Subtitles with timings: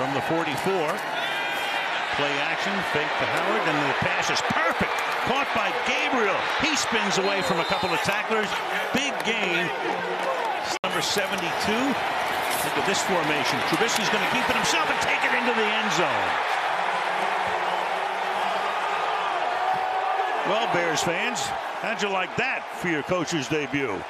[0.00, 0.48] from the 44.
[2.16, 4.88] Play action, fake to Howard, and the pass is perfect.
[5.28, 6.40] Caught by Gabriel.
[6.64, 8.48] He spins away from a couple of tacklers.
[8.96, 9.68] Big gain.
[10.80, 11.44] Number 72.
[11.44, 13.60] Look at this formation.
[13.68, 16.28] Trubisky's going to keep it himself and take it into the end zone.
[20.48, 21.44] Well, Bears fans,
[21.84, 24.00] how'd you like that for your coach's debut?